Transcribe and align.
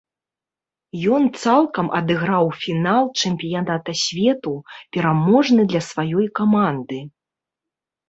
Ён 1.17 1.27
цалкам 1.43 1.91
адыграў 1.99 2.45
фінал 2.63 3.03
чэмпіяната 3.19 3.91
свету, 4.07 4.53
пераможны 4.97 5.61
для 5.71 5.87
сваёй 5.93 6.27
каманды. 6.45 6.99